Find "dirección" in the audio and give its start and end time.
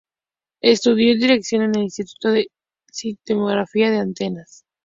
1.13-1.61